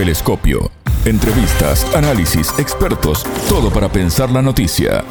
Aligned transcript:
Telescopio. 0.00 0.70
Entrevistas, 1.04 1.84
análisis, 1.94 2.54
expertos, 2.56 3.22
todo 3.50 3.70
para 3.70 3.92
pensar 3.92 4.30
la 4.30 4.40
noticia. 4.40 5.04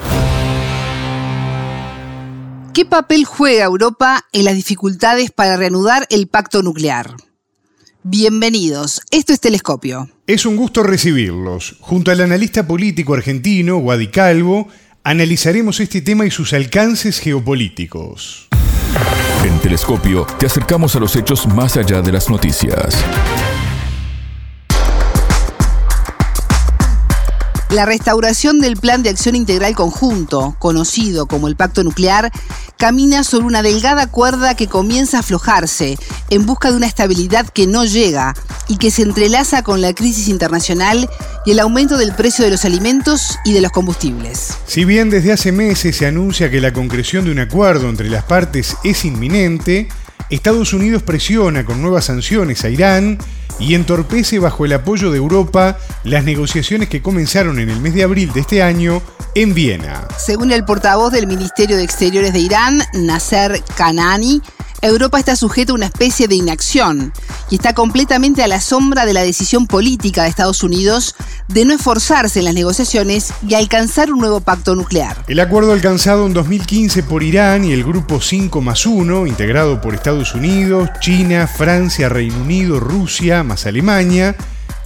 ¿Qué 2.74 2.86
papel 2.86 3.24
juega 3.24 3.66
Europa 3.66 4.26
en 4.32 4.46
las 4.46 4.56
dificultades 4.56 5.30
para 5.30 5.58
reanudar 5.58 6.08
el 6.10 6.26
pacto 6.26 6.64
nuclear? 6.64 7.14
Bienvenidos, 8.02 9.04
esto 9.12 9.32
es 9.32 9.40
Telescopio. 9.40 10.10
Es 10.26 10.48
un 10.48 10.56
gusto 10.56 10.82
recibirlos. 10.82 11.76
Junto 11.82 12.10
al 12.10 12.22
analista 12.22 12.66
político 12.66 13.14
argentino 13.14 13.78
Guadi 13.78 14.08
Calvo, 14.08 14.70
analizaremos 15.04 15.82
este 15.82 16.02
tema 16.02 16.26
y 16.26 16.32
sus 16.32 16.52
alcances 16.54 17.20
geopolíticos. 17.20 18.48
En 19.46 19.60
Telescopio 19.60 20.26
te 20.40 20.48
acercamos 20.48 20.96
a 20.96 21.00
los 21.00 21.16
hechos 21.16 21.46
más 21.46 21.78
allá 21.78 22.02
de 22.02 22.12
las 22.12 22.28
noticias. 22.32 23.06
La 27.70 27.86
restauración 27.86 28.60
del 28.60 28.78
Plan 28.78 29.04
de 29.04 29.12
Acción 29.12 29.36
Integral 29.36 29.76
Conjunto, 29.76 30.56
conocido 30.58 31.28
como 31.28 31.48
el 31.48 31.56
Pacto 31.56 31.84
Nuclear, 31.84 32.32
camina 32.78 33.24
sobre 33.24 33.46
una 33.46 33.62
delgada 33.62 34.08
cuerda 34.08 34.56
que 34.56 34.66
comienza 34.66 35.18
a 35.18 35.20
aflojarse 35.20 35.96
en 36.32 36.48
busca 36.48 36.72
de 36.72 36.78
una 36.78 36.88
estabilidad 36.88 37.48
que 37.48 37.68
no 37.68 37.86
llega 37.86 38.34
y 38.68 38.78
que 38.78 38.90
se 38.90 39.04
entrelaza 39.04 39.62
con 39.62 39.82
la 39.82 39.94
crisis 39.94 40.30
internacional 40.30 41.08
y 41.46 41.52
el 41.52 41.60
aumento 41.60 41.98
del 41.98 42.14
precio 42.14 42.44
de 42.44 42.50
los 42.50 42.66
alimentos 42.66 43.38
y 43.46 43.54
de 43.54 43.62
los 43.62 43.72
combustibles. 43.72 44.58
Si 44.66 44.84
bien 44.84 45.12
desde 45.12 45.32
hace 45.32 45.52
meses 45.52 45.96
se 45.96 46.08
anuncia 46.08 46.50
que 46.50 46.62
la 46.62 46.74
concreción 46.74 47.26
de 47.26 47.32
un 47.32 47.40
acuerdo 47.40 47.88
entre 47.88 48.10
las 48.10 48.24
partes 48.24 48.78
es 48.84 49.06
inminente, 49.06 49.90
Estados 50.32 50.74
Unidos 50.74 51.04
presiona 51.04 51.64
con 51.66 51.84
nuevas 51.84 52.06
sanciones 52.06 52.64
a 52.64 52.70
Irán 52.70 53.20
y 53.58 53.76
entorpece 53.76 54.40
bajo 54.40 54.66
el 54.66 54.74
apoyo 54.74 55.12
de 55.12 55.18
Europa 55.18 55.78
las 56.04 56.24
negociaciones 56.24 56.90
que 56.90 57.02
comenzaron 57.02 57.60
en 57.60 57.70
el 57.70 57.80
mes 57.80 57.94
de 57.94 58.04
abril 58.04 58.32
de 58.34 58.42
este 58.42 58.62
año 58.62 59.02
en 59.36 59.54
Viena. 59.54 60.08
Según 60.18 60.52
el 60.52 60.66
portavoz 60.66 61.12
del 61.12 61.28
Ministerio 61.28 61.78
de 61.78 61.84
Exteriores 61.84 62.34
de 62.34 62.40
Irán, 62.40 62.82
Nasser 62.94 63.64
Kanani, 63.76 64.42
Europa 64.82 65.20
está 65.20 65.36
sujeta 65.36 65.74
a 65.74 65.76
una 65.76 65.88
especie 65.88 66.28
de 66.28 66.36
inacción 66.36 67.12
y 67.50 67.56
está 67.56 67.74
completamente 67.74 68.44
a 68.44 68.48
la 68.48 68.62
sombra 68.62 69.06
de 69.06 69.14
la 69.14 69.24
decisión 69.24 69.68
política 69.68 70.24
de 70.24 70.30
Estados 70.30 70.64
Unidos 70.64 71.16
de 71.50 71.66
no 71.66 71.74
esforzarse 71.74 72.40
en 72.40 72.46
las 72.46 72.54
negociaciones 72.54 73.34
y 73.46 73.56
alcanzar 73.56 74.12
un 74.12 74.20
nuevo 74.20 74.40
pacto 74.40 74.76
nuclear. 74.76 75.18
El 75.28 75.42
acuerdo 75.42 75.74
alcanzado 75.74 76.26
en 76.26 76.34
2015 76.34 77.04
por 77.04 77.24
Irán 77.24 77.66
y 77.66 77.74
el 77.74 77.84
Grupo 77.84 78.22
5 78.22 78.62
más 78.62 78.86
1, 78.86 79.28
integrado 79.28 79.82
por 79.82 79.94
Estados 79.94 80.34
Unidos, 80.34 80.90
China, 81.02 81.48
Francia, 81.48 82.08
Reino 82.08 82.40
Unido, 82.42 82.80
Rusia, 82.80 83.44
más 83.44 83.66
Alemania, 83.66 84.36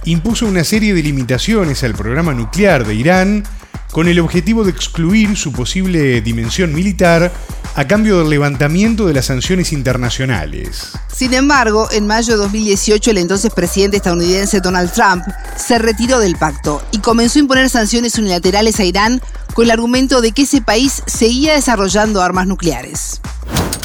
impuso 0.04 0.46
una 0.46 0.64
serie 0.64 0.92
de 0.94 1.02
limitaciones 1.02 1.84
al 1.84 1.94
programa 1.94 2.34
nuclear 2.34 2.84
de 2.84 2.94
Irán 2.94 3.44
con 3.92 4.08
el 4.08 4.18
objetivo 4.18 4.64
de 4.64 4.72
excluir 4.72 5.36
su 5.36 5.52
posible 5.52 6.20
dimensión 6.20 6.74
militar 6.74 7.32
a 7.76 7.86
cambio 7.86 8.18
del 8.18 8.30
levantamiento 8.30 9.06
de 9.06 9.14
las 9.14 9.26
sanciones 9.26 9.72
internacionales. 9.72 10.92
Sin 11.08 11.34
embargo, 11.34 11.88
en 11.92 12.06
mayo 12.06 12.34
de 12.34 12.42
2018 12.42 13.10
el 13.10 13.18
entonces 13.18 13.52
presidente 13.52 13.96
estadounidense 13.96 14.60
Donald 14.60 14.92
Trump 14.92 15.24
se 15.56 15.78
retiró 15.78 16.20
del 16.20 16.36
pacto 16.36 16.80
y 16.92 17.00
comenzó 17.00 17.38
a 17.38 17.42
imponer 17.42 17.68
sanciones 17.68 18.18
unilaterales 18.18 18.78
a 18.78 18.84
Irán 18.84 19.20
con 19.54 19.64
el 19.64 19.70
argumento 19.72 20.20
de 20.20 20.32
que 20.32 20.42
ese 20.42 20.62
país 20.62 21.02
seguía 21.06 21.54
desarrollando 21.54 22.22
armas 22.22 22.46
nucleares. 22.46 23.20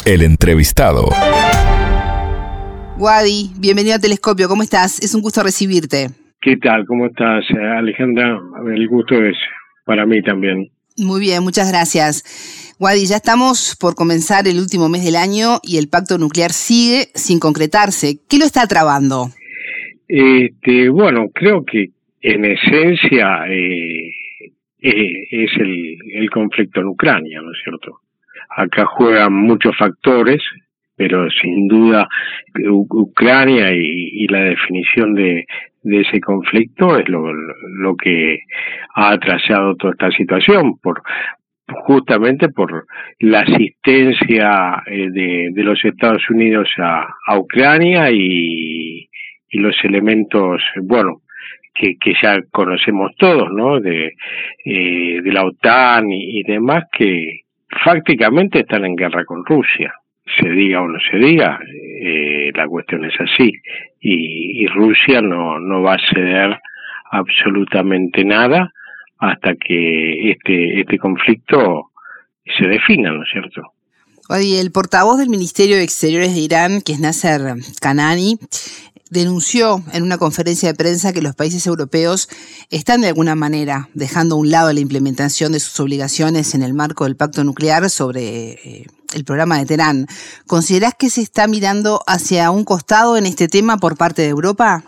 El 0.05 0.21
entrevistado. 0.21 1.09
Wadi, 2.97 3.51
bienvenido 3.57 3.95
a 3.95 3.99
Telescopio, 3.99 4.47
¿cómo 4.47 4.61
estás? 4.61 4.99
Es 5.01 5.15
un 5.15 5.21
gusto 5.21 5.41
recibirte. 5.41 6.09
¿Qué 6.41 6.57
tal? 6.57 6.85
¿Cómo 6.85 7.07
estás, 7.07 7.43
Alejandra? 7.77 8.39
El 8.73 8.87
gusto 8.87 9.15
es 9.15 9.35
para 9.85 10.05
mí 10.05 10.21
también. 10.21 10.69
Muy 10.97 11.21
bien, 11.21 11.43
muchas 11.43 11.69
gracias. 11.69 12.23
Wadi, 12.79 13.07
ya 13.07 13.17
estamos 13.17 13.75
por 13.75 13.93
comenzar 13.93 14.47
el 14.47 14.57
último 14.57 14.87
mes 14.87 15.03
del 15.03 15.17
año 15.17 15.59
y 15.63 15.79
el 15.79 15.89
pacto 15.89 16.17
nuclear 16.17 16.51
sigue 16.51 17.11
sin 17.13 17.37
concretarse. 17.37 18.19
¿Qué 18.29 18.37
lo 18.37 18.45
está 18.45 18.67
trabando? 18.67 19.27
Este, 20.07 20.87
bueno, 20.87 21.27
creo 21.33 21.65
que 21.65 21.89
en 22.21 22.45
esencia 22.45 23.45
eh, 23.49 24.11
eh, 24.79 25.27
es 25.29 25.51
el, 25.59 25.97
el 26.13 26.29
conflicto 26.29 26.79
en 26.79 26.87
Ucrania, 26.87 27.41
¿no 27.41 27.51
es 27.51 27.57
cierto? 27.61 27.99
Acá 28.49 28.85
juegan 28.85 29.33
muchos 29.33 29.75
factores, 29.77 30.41
pero 30.95 31.29
sin 31.31 31.67
duda 31.67 32.07
Ucrania 32.71 33.73
y, 33.73 34.25
la 34.27 34.39
definición 34.39 35.15
de, 35.15 35.45
de 35.83 35.99
ese 35.99 36.21
conflicto 36.21 36.97
es 36.97 37.09
lo, 37.09 37.33
lo 37.33 37.97
que 37.97 38.39
ha 38.95 39.11
atrasado 39.11 39.75
toda 39.75 39.91
esta 39.91 40.11
situación 40.11 40.77
por 40.77 41.01
justamente 41.85 42.49
por 42.49 42.85
la 43.19 43.41
asistencia 43.41 44.83
eh, 44.85 45.09
de, 45.11 45.63
los 45.63 45.83
Estados 45.83 46.29
Unidos 46.29 46.69
a, 46.77 47.37
Ucrania 47.37 48.11
y, 48.11 49.07
los 49.51 49.75
elementos 49.83 50.61
bueno 50.83 51.21
que, 51.73 51.97
ya 52.21 52.39
conocemos 52.51 53.15
todos 53.17 53.51
no 53.51 53.79
de, 53.79 54.13
eh, 54.65 55.21
la 55.23 55.43
OTAN 55.43 56.11
y, 56.11 56.39
y 56.39 56.43
demás 56.43 56.83
que 56.91 57.41
prácticamente 57.83 58.59
están 58.59 58.85
en 58.85 58.95
guerra 58.95 59.25
con 59.25 59.43
Rusia 59.45 59.93
se 60.37 60.49
diga 60.49 60.81
o 60.81 60.87
no 60.87 60.99
se 60.99 61.17
diga, 61.17 61.59
eh, 62.01 62.51
la 62.53 62.67
cuestión 62.67 63.05
es 63.05 63.19
así. 63.19 63.51
Y, 63.99 64.63
y, 64.63 64.67
Rusia 64.67 65.21
no, 65.21 65.59
no 65.59 65.81
va 65.81 65.95
a 65.95 66.13
ceder 66.13 66.57
absolutamente 67.11 68.23
nada 68.23 68.71
hasta 69.19 69.53
que 69.55 70.31
este, 70.31 70.81
este 70.81 70.97
conflicto 70.97 71.91
se 72.57 72.67
defina, 72.67 73.11
¿no 73.11 73.23
es 73.23 73.29
cierto? 73.31 73.73
Oye, 74.29 74.59
el 74.59 74.71
portavoz 74.71 75.17
del 75.17 75.29
Ministerio 75.29 75.77
de 75.77 75.83
Exteriores 75.83 76.33
de 76.33 76.39
Irán, 76.39 76.81
que 76.81 76.93
es 76.93 76.99
Nasser 76.99 77.55
Kanani, 77.81 78.37
denunció 79.09 79.83
en 79.91 80.03
una 80.03 80.17
conferencia 80.17 80.69
de 80.69 80.75
prensa 80.75 81.13
que 81.13 81.21
los 81.21 81.35
países 81.35 81.65
europeos 81.65 82.29
están 82.69 83.01
de 83.01 83.07
alguna 83.07 83.35
manera 83.35 83.89
dejando 83.93 84.35
a 84.35 84.37
un 84.37 84.51
lado 84.51 84.71
la 84.71 84.79
implementación 84.79 85.51
de 85.51 85.59
sus 85.59 85.79
obligaciones 85.79 86.53
en 86.53 86.61
el 86.61 86.73
marco 86.73 87.05
del 87.05 87.15
pacto 87.15 87.43
nuclear 87.43 87.89
sobre 87.89 88.51
eh, 88.51 88.85
el 89.13 89.25
programa 89.25 89.57
de 89.57 89.65
Teherán. 89.65 90.07
¿Considerás 90.45 90.93
que 90.93 91.09
se 91.09 91.21
está 91.21 91.47
mirando 91.47 92.01
hacia 92.05 92.51
un 92.51 92.63
costado 92.63 93.17
en 93.17 93.25
este 93.25 93.47
tema 93.47 93.77
por 93.77 93.97
parte 93.97 94.21
de 94.21 94.29
Europa? 94.29 94.83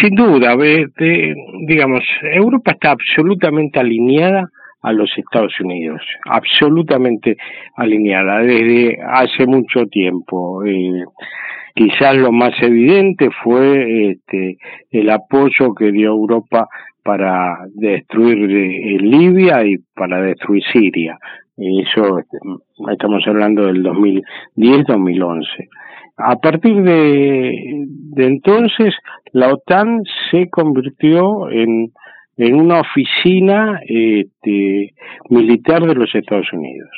Sin 0.00 0.14
duda, 0.14 0.56
digamos, 1.66 2.02
Europa 2.22 2.72
está 2.72 2.92
absolutamente 2.92 3.78
alineada 3.78 4.48
a 4.82 4.92
los 4.92 5.10
Estados 5.16 5.58
Unidos, 5.60 6.00
absolutamente 6.26 7.36
alineada 7.76 8.38
desde 8.40 8.98
hace 9.02 9.46
mucho 9.46 9.86
tiempo. 9.86 10.64
Eh, 10.64 11.04
quizás 11.74 12.16
lo 12.16 12.32
más 12.32 12.52
evidente 12.62 13.30
fue 13.42 14.10
este, 14.10 14.58
el 14.90 15.10
apoyo 15.10 15.74
que 15.74 15.90
dio 15.90 16.10
Europa 16.10 16.68
para 17.02 17.58
destruir 17.74 18.50
eh, 18.50 18.98
Libia 19.00 19.64
y 19.66 19.78
para 19.94 20.20
destruir 20.22 20.62
Siria. 20.72 21.18
Eso 21.56 22.20
estamos 22.90 23.22
hablando 23.26 23.66
del 23.66 23.82
2010-2011. 23.84 25.68
A 26.16 26.36
partir 26.36 26.82
de, 26.82 27.86
de 27.86 28.26
entonces, 28.26 28.94
la 29.32 29.52
OTAN 29.52 30.02
se 30.30 30.48
convirtió 30.48 31.50
en, 31.50 31.92
en 32.36 32.54
una 32.54 32.80
oficina 32.80 33.80
este, 33.86 34.94
militar 35.28 35.86
de 35.86 35.94
los 35.94 36.14
Estados 36.14 36.52
Unidos 36.52 36.90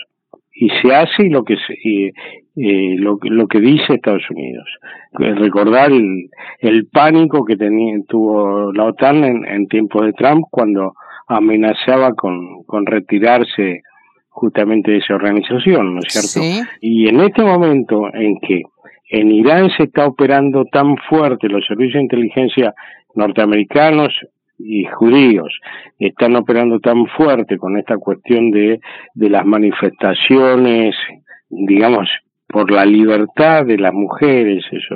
y 0.58 0.70
se 0.80 0.94
hace 0.94 1.28
lo 1.28 1.44
que 1.44 1.56
se, 1.56 1.74
eh, 1.74 2.12
eh, 2.56 2.96
lo, 2.98 3.18
lo 3.22 3.46
que 3.46 3.60
dice 3.60 3.94
Estados 3.94 4.28
Unidos. 4.30 4.66
Recordar 5.12 5.92
el, 5.92 6.30
el 6.60 6.86
pánico 6.86 7.44
que 7.44 7.56
tenía, 7.56 7.98
tuvo 8.08 8.72
la 8.72 8.84
OTAN 8.84 9.24
en, 9.24 9.44
en 9.44 9.66
tiempos 9.68 10.06
de 10.06 10.12
Trump 10.14 10.46
cuando 10.50 10.94
amenazaba 11.28 12.14
con, 12.14 12.64
con 12.64 12.86
retirarse 12.86 13.82
justamente 14.28 14.92
de 14.92 14.98
esa 14.98 15.14
organización, 15.14 15.94
¿no 15.94 16.00
es 16.00 16.12
cierto? 16.12 16.68
Y 16.80 17.08
en 17.08 17.20
este 17.20 17.42
momento 17.42 18.08
en 18.12 18.38
que 18.40 18.62
en 19.08 19.30
Irán 19.30 19.70
se 19.76 19.84
está 19.84 20.06
operando 20.06 20.64
tan 20.66 20.96
fuerte 21.08 21.48
los 21.48 21.64
servicios 21.66 21.94
de 21.94 22.02
inteligencia 22.02 22.74
norteamericanos 23.14 24.12
y 24.58 24.84
judíos 24.84 25.52
están 25.98 26.36
operando 26.36 26.80
tan 26.80 27.06
fuerte 27.06 27.58
con 27.58 27.78
esta 27.78 27.96
cuestión 27.98 28.50
de, 28.50 28.80
de 29.14 29.30
las 29.30 29.44
manifestaciones, 29.44 30.94
digamos, 31.48 32.08
por 32.48 32.70
la 32.70 32.84
libertad 32.84 33.66
de 33.66 33.78
las 33.78 33.92
mujeres, 33.92 34.64
eso 34.70 34.94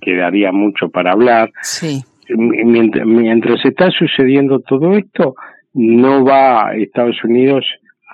quedaría 0.00 0.52
mucho 0.52 0.90
para 0.90 1.12
hablar. 1.12 1.50
Sí. 1.62 2.02
Mientras, 2.28 3.06
mientras 3.06 3.64
está 3.64 3.90
sucediendo 3.90 4.60
todo 4.60 4.94
esto, 4.94 5.34
no 5.74 6.24
va 6.24 6.74
Estados 6.74 7.22
Unidos 7.24 7.64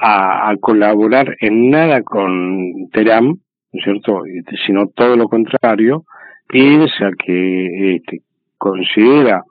a, 0.00 0.50
a 0.50 0.56
colaborar 0.56 1.36
en 1.40 1.70
nada 1.70 2.02
con 2.02 2.88
Teherán, 2.92 3.38
¿no 3.72 3.78
es 3.78 3.84
cierto? 3.84 4.24
Este, 4.26 4.56
sino 4.66 4.88
todo 4.88 5.16
lo 5.16 5.28
contrario, 5.28 6.04
piensa 6.48 7.10
que 7.24 7.96
este, 7.96 8.22
considera 8.56 9.44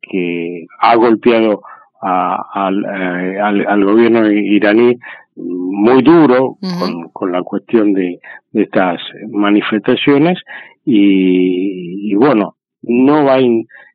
que 0.00 0.66
ha 0.80 0.94
golpeado 0.96 1.62
eh, 2.04 3.38
al, 3.40 3.84
gobierno 3.84 4.30
iraní 4.30 4.96
muy 5.36 6.02
duro 6.02 6.58
con, 7.12 7.32
la 7.32 7.42
cuestión 7.42 7.92
de, 7.92 8.18
estas 8.52 9.00
manifestaciones 9.30 10.38
y, 10.84 12.14
bueno 12.14 12.56
no 12.82 13.24
va 13.24 13.38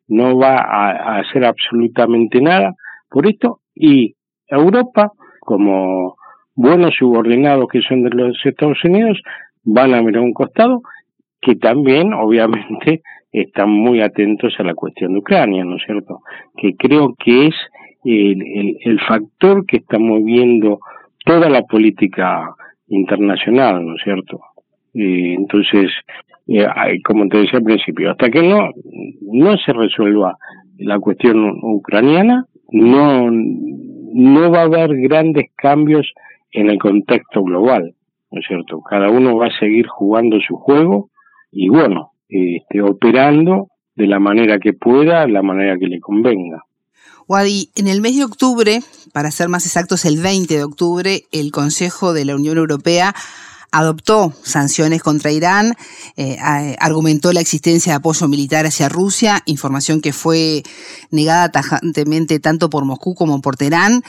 no 0.08 0.38
va 0.38 0.58
a, 0.58 1.20
hacer 1.20 1.46
absolutamente 1.46 2.42
nada 2.42 2.74
por 3.10 3.28
esto 3.28 3.60
y 3.76 4.16
Europa 4.48 5.12
como 5.40 6.16
buenos 6.56 6.96
subordinados 6.98 7.68
que 7.72 7.82
son 7.82 8.04
de 8.04 8.10
los 8.10 8.38
Estados 8.44 8.84
Unidos 8.84 9.22
van 9.72 9.94
a 9.94 10.02
mirar 10.02 10.24
un 10.24 10.34
costado 10.34 10.82
que 11.42 11.56
también 11.56 12.14
obviamente 12.14 13.02
están 13.32 13.70
muy 13.70 14.02
atentos 14.02 14.54
a 14.58 14.64
la 14.64 14.74
cuestión 14.74 15.14
de 15.14 15.20
Ucrania, 15.20 15.64
¿no 15.64 15.76
es 15.76 15.84
cierto? 15.86 16.22
Que 16.58 16.76
creo 16.76 17.16
que 17.24 17.48
es 17.48 17.56
el, 18.04 18.78
el, 18.84 19.00
factor 19.02 19.66
que 19.66 19.78
está 19.78 20.00
moviendo 20.00 20.80
toda 21.26 21.50
la 21.50 21.64
política 21.64 22.56
internacional, 22.88 23.86
¿no 23.86 23.96
es 23.96 24.02
cierto? 24.04 24.42
entonces, 24.96 25.92
eh, 26.48 26.66
como 27.06 27.28
te 27.28 27.38
decía 27.38 27.60
al 27.60 27.64
principio, 27.64 28.12
hasta 28.12 28.32
que 28.32 28.42
no, 28.42 28.72
no 29.22 29.58
se 29.58 29.72
resuelva 29.72 30.36
la 30.80 31.00
cuestión 31.00 31.60
ucraniana, 31.62 32.46
no, 32.72 33.30
no 33.30 34.52
va 34.52 34.62
a 34.62 34.64
haber 34.64 34.96
grandes 34.98 35.52
cambios 35.56 36.12
en 36.52 36.72
el 36.72 36.80
contexto 36.80 37.44
global, 37.44 37.94
¿no 38.32 38.40
es 38.40 38.48
cierto? 38.48 38.82
Cada 38.82 39.10
uno 39.10 39.38
va 39.38 39.48
a 39.48 39.60
seguir 39.60 39.88
jugando 39.88 40.38
su 40.46 40.56
juego 40.56 41.10
y 41.52 41.70
bueno, 41.70 42.12
este, 42.28 42.82
operando 42.82 43.68
de 43.96 44.08
la 44.08 44.20
manera 44.20 44.60
que 44.60 44.74
pueda, 44.74 45.28
la 45.28 45.42
manera 45.42 45.78
que 45.78 45.88
le 45.88 46.00
convenga. 46.00 46.64
Wadi, 47.28 47.70
en 47.76 47.88
el 47.88 48.02
mes 48.02 48.18
de 48.18 48.24
octubre, 48.24 48.80
para 49.14 49.30
ser 49.30 49.50
más 49.50 49.66
exactos, 49.66 50.06
el 50.06 50.20
20 50.20 50.56
de 50.56 50.64
octubre, 50.64 51.22
el 51.32 51.52
Consejo 51.52 52.14
de 52.14 52.26
la 52.26 52.36
Unión 52.36 52.58
Europea 52.58 53.14
adoptó 53.72 54.34
sanciones 54.42 55.04
contra 55.04 55.32
Irán, 55.32 55.76
eh, 56.18 56.38
argumentó 56.80 57.32
la 57.34 57.42
existencia 57.42 57.92
de 57.94 57.98
apoyo 57.98 58.28
militar 58.28 58.66
hacia 58.66 58.90
Rusia, 58.90 59.44
información 59.46 60.02
que 60.02 60.14
fue 60.14 60.64
negada 61.12 61.50
tajantemente 61.50 62.40
tanto 62.40 62.70
por 62.70 62.86
Moscú 62.86 63.14
como 63.14 63.42
por 63.42 63.58
Teherán. 63.58 64.02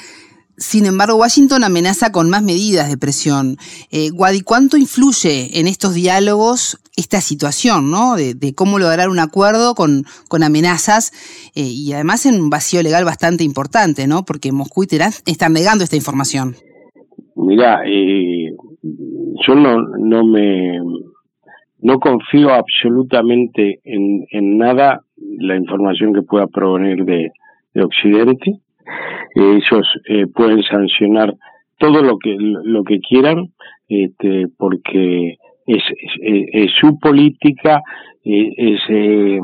Sin 0.61 0.85
embargo, 0.85 1.17
Washington 1.17 1.65
amenaza 1.65 2.13
con 2.13 2.29
más 2.29 2.43
medidas 2.43 2.91
de 2.91 2.99
presión. 2.99 3.57
Eh, 3.91 4.11
Wadi, 4.13 4.43
¿cuánto 4.43 4.77
influye 4.77 5.59
en 5.59 5.67
estos 5.67 5.95
diálogos 5.95 6.79
esta 6.99 7.23
situación, 7.23 7.91
¿no? 7.91 8.15
De, 8.15 8.37
cómo 8.55 8.79
lograr 8.79 9.09
un 9.09 9.21
acuerdo 9.21 9.75
con, 9.75 10.03
con 10.29 10.43
amenazas 10.43 11.13
eh, 11.57 11.63
y 11.65 11.95
además 11.95 12.27
en 12.27 12.39
un 12.39 12.51
vacío 12.51 12.83
legal 12.83 13.07
bastante 13.07 13.43
importante, 13.43 14.07
¿no? 14.07 14.27
Porque 14.27 14.53
Moscú 14.53 14.83
y 14.83 14.87
Teherán 14.87 15.13
están 15.25 15.55
negando 15.55 15.83
esta 15.83 15.97
información. 15.97 16.57
Mira, 17.37 17.81
eh, 17.87 18.53
yo 19.47 19.55
no, 19.55 19.81
no 19.99 20.27
me 20.27 20.79
no 21.81 21.99
confío 22.01 22.51
absolutamente 22.51 23.81
en, 23.85 24.59
nada 24.59 25.01
la 25.39 25.57
información 25.57 26.13
que 26.13 26.21
pueda 26.21 26.47
provenir 26.49 27.07
de, 27.07 27.33
de 27.73 27.83
Occidente 27.83 28.61
ellos 29.35 29.87
eh, 30.09 30.27
pueden 30.27 30.63
sancionar 30.63 31.35
todo 31.79 32.03
lo 32.03 32.19
que 32.19 32.37
lo 32.39 32.85
que 32.85 33.01
quieran 33.01 33.49
este, 33.89 34.47
porque 34.57 35.37
es, 35.67 35.83
es, 36.23 36.71
su 36.81 36.99
política 36.99 37.81
es, 38.23 38.81
eh, 38.89 39.41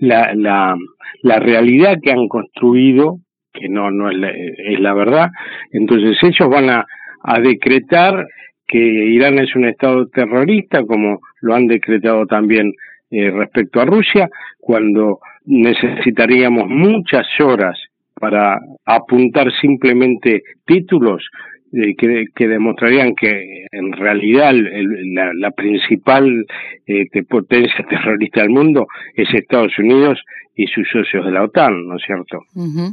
la, 0.00 0.34
la, 0.34 0.76
la 1.22 1.38
realidad 1.38 1.98
que 2.02 2.12
han 2.12 2.28
construido 2.28 3.18
que 3.52 3.68
no 3.68 3.90
no 3.90 4.10
es 4.10 4.16
la, 4.16 4.30
es 4.30 4.80
la 4.80 4.94
verdad. 4.94 5.30
Entonces 5.72 6.16
ellos 6.22 6.48
van 6.48 6.70
a, 6.70 6.86
a 7.22 7.40
decretar 7.40 8.26
que 8.66 8.78
Irán 8.78 9.38
es 9.38 9.54
un 9.56 9.64
estado 9.64 10.06
terrorista 10.08 10.84
como 10.84 11.20
lo 11.40 11.54
han 11.54 11.66
decretado 11.66 12.26
también 12.26 12.72
eh, 13.10 13.30
respecto 13.30 13.80
a 13.80 13.86
Rusia 13.86 14.28
cuando 14.58 15.20
necesitaríamos 15.46 16.68
muchas 16.68 17.26
horas 17.40 17.78
para 18.18 18.58
apuntar 18.84 19.50
simplemente 19.60 20.42
títulos 20.66 21.22
eh, 21.70 21.94
que, 21.96 22.48
demostrarían 22.48 23.14
que 23.14 23.66
en 23.70 23.92
realidad 23.92 24.54
la, 24.54 25.50
principal 25.50 26.46
eh, 26.86 27.04
potencia 27.28 27.84
terrorista 27.90 28.40
del 28.40 28.50
mundo 28.50 28.86
es 29.14 29.32
Estados 29.34 29.78
Unidos 29.78 30.18
y 30.56 30.66
sus 30.66 30.88
socios 30.88 31.26
de 31.26 31.30
la 31.30 31.44
OTAN, 31.44 31.86
¿no 31.86 31.96
es 31.96 32.02
cierto? 32.04 32.40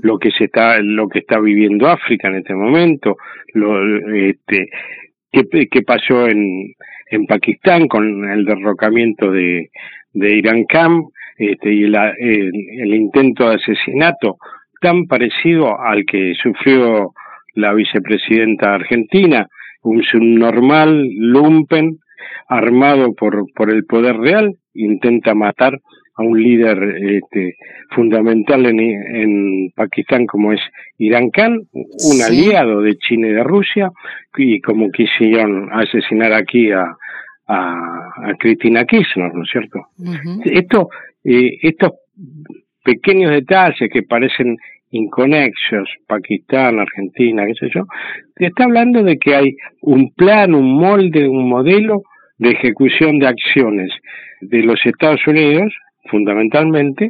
Lo 0.04 0.19
que 0.19 0.30
se 0.31 0.45
está, 0.45 0.80
lo 0.81 1.07
que 1.07 1.19
está 1.19 1.39
viviendo 1.39 1.88
África 1.88 2.27
en 2.27 2.36
este 2.36 2.54
momento, 2.54 3.16
lo, 3.54 4.13
este, 4.13 4.68
qué, 5.31 5.81
pasó 5.81 6.27
en, 6.27 6.74
en 7.10 7.25
Pakistán 7.25 7.88
con 7.88 8.30
el 8.30 8.44
derrocamiento 8.44 9.31
de, 9.31 9.69
de 10.13 10.36
Irán 10.36 10.66
Khan 10.66 11.06
este, 11.38 11.74
y 11.74 11.83
el 11.86 12.94
intento 12.94 13.50
de 13.50 13.56
asesinato 13.56 14.38
tan 14.81 15.06
parecido 15.06 15.80
al 15.80 16.06
que 16.06 16.33
sufrió 16.42 17.13
la 17.54 17.74
vicepresidenta 17.74 18.74
argentina, 18.74 19.48
un 19.83 20.04
subnormal 20.04 21.07
lumpen 21.10 22.00
armado 22.48 23.13
por, 23.13 23.45
por 23.54 23.72
el 23.72 23.86
poder 23.86 24.18
real, 24.18 24.56
intenta 24.74 25.33
matar 25.33 25.80
a 26.18 26.24
un 26.24 26.42
líder 26.42 26.77
este, 27.01 27.56
fundamental 27.89 28.66
en, 28.66 28.80
en, 28.80 29.69
Pakistán 29.75 30.25
como 30.25 30.54
es 30.54 30.62
Irán 30.98 31.30
Khan, 31.30 31.60
un 31.74 32.22
aliado 32.25 32.81
de 32.81 32.95
China 32.98 33.27
y 33.27 33.33
de 33.33 33.44
Rusia, 33.44 33.92
y 34.38 34.62
como 34.62 34.92
quisieron 34.92 35.69
asesinar 35.74 36.31
aquí 36.33 36.72
a, 36.72 36.95
a, 37.48 38.33
Cristina 38.39 38.86
Kirchner, 38.86 39.33
¿no 39.33 39.44
es 39.44 39.50
cierto? 39.51 39.88
Esto, 40.45 40.89
eh, 41.24 41.57
estos 41.62 41.92
pequeños 42.85 43.31
detalles 43.31 43.89
que 43.91 44.03
parecen 44.03 44.57
inconexos, 44.91 45.89
Pakistán, 46.07 46.79
Argentina, 46.79 47.43
qué 47.45 47.53
sé 47.55 47.69
yo, 47.73 47.83
está 48.37 48.63
hablando 48.63 49.03
de 49.03 49.17
que 49.17 49.35
hay 49.35 49.57
un 49.81 50.13
plan, 50.13 50.55
un 50.55 50.77
molde, 50.79 51.27
un 51.27 51.49
modelo 51.49 52.03
de 52.37 52.51
ejecución 52.51 53.19
de 53.19 53.27
acciones 53.27 53.91
de 54.39 54.61
los 54.61 54.79
Estados 54.85 55.25
Unidos, 55.27 55.73
fundamentalmente, 56.09 57.09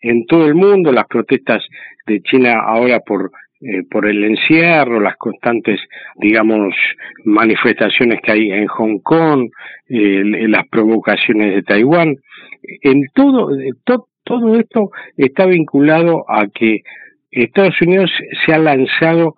en 0.00 0.24
todo 0.26 0.46
el 0.46 0.54
mundo, 0.54 0.92
las 0.92 1.06
protestas 1.08 1.62
de 2.06 2.22
China 2.22 2.60
ahora 2.64 3.00
por 3.00 3.30
eh, 3.62 3.82
por 3.90 4.06
el 4.06 4.24
encierro, 4.24 5.00
las 5.00 5.18
constantes, 5.18 5.78
digamos, 6.16 6.74
manifestaciones 7.26 8.22
que 8.22 8.32
hay 8.32 8.50
en 8.52 8.66
Hong 8.68 9.00
Kong, 9.00 9.50
eh, 9.86 10.22
las 10.48 10.66
provocaciones 10.68 11.56
de 11.56 11.62
Taiwán, 11.62 12.16
en 12.82 13.02
todo, 13.12 13.50
todo, 13.84 14.06
todo 14.30 14.54
esto 14.54 14.90
está 15.16 15.46
vinculado 15.46 16.24
a 16.28 16.46
que 16.46 16.82
Estados 17.30 17.80
Unidos 17.82 18.10
se 18.44 18.52
ha 18.52 18.58
lanzado 18.58 19.34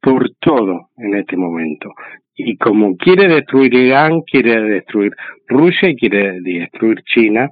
por 0.00 0.30
todo 0.40 0.90
en 0.98 1.14
este 1.14 1.36
momento. 1.36 1.92
Y 2.34 2.56
como 2.56 2.96
quiere 2.96 3.26
destruir 3.26 3.74
Irán, 3.74 4.20
quiere 4.22 4.60
destruir 4.62 5.12
Rusia 5.46 5.88
y 5.88 5.96
quiere 5.96 6.40
destruir 6.40 7.02
China, 7.04 7.50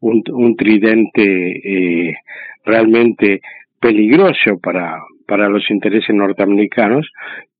un, 0.00 0.22
un 0.30 0.56
tridente 0.56 1.22
eh, 1.24 2.14
realmente 2.64 3.40
peligroso 3.80 4.58
para, 4.62 5.00
para 5.26 5.48
los 5.48 5.68
intereses 5.70 6.14
norteamericanos, 6.14 7.10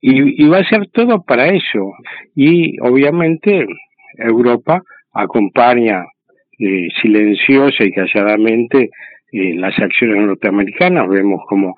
y, 0.00 0.44
y 0.44 0.48
va 0.48 0.58
a 0.58 0.68
ser 0.68 0.88
todo 0.92 1.22
para 1.22 1.48
eso. 1.48 1.92
Y 2.34 2.78
obviamente 2.80 3.66
Europa 4.16 4.82
acompaña 5.12 6.04
eh, 6.60 6.88
silenciosa 7.00 7.84
y 7.84 7.90
calladamente 7.90 8.90
eh, 9.32 9.54
las 9.54 9.78
acciones 9.78 10.26
norteamericanas, 10.26 11.08
vemos 11.08 11.40
cómo 11.48 11.74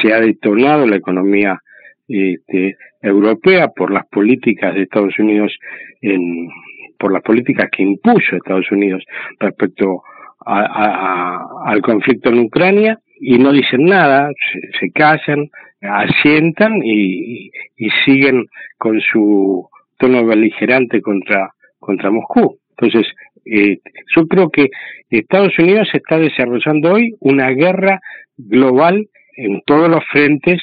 se 0.00 0.12
ha 0.12 0.20
detonado 0.20 0.86
la 0.86 0.96
economía 0.96 1.58
este, 2.06 2.76
europea 3.00 3.68
por 3.68 3.90
las 3.90 4.06
políticas 4.08 4.74
de 4.74 4.82
Estados 4.82 5.18
Unidos, 5.18 5.56
en, 6.02 6.48
por 6.98 7.12
las 7.12 7.22
políticas 7.22 7.70
que 7.70 7.82
impuso 7.82 8.36
Estados 8.36 8.70
Unidos 8.70 9.02
respecto 9.40 10.02
al 10.44 11.80
conflicto 11.80 12.28
en 12.28 12.40
Ucrania 12.40 12.98
y 13.18 13.38
no 13.38 13.52
dicen 13.52 13.84
nada, 13.84 14.30
se, 14.78 14.90
callan, 14.90 15.48
asientan 15.80 16.82
y, 16.84 17.50
y, 17.76 17.90
siguen 18.04 18.44
con 18.76 19.00
su 19.00 19.66
tono 19.98 20.26
beligerante 20.26 21.00
contra, 21.00 21.50
contra 21.78 22.10
Moscú. 22.10 22.58
Entonces, 22.78 23.12
eh, 23.46 23.78
yo 24.14 24.26
creo 24.26 24.50
que 24.50 24.68
Estados 25.10 25.58
Unidos 25.58 25.88
está 25.92 26.18
desarrollando 26.18 26.92
hoy 26.92 27.14
una 27.20 27.50
guerra 27.50 28.00
global 28.36 29.06
en 29.36 29.62
todos 29.64 29.88
los 29.88 30.04
frentes 30.10 30.60